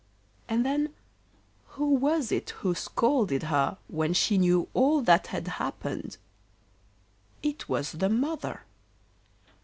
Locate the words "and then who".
0.49-1.85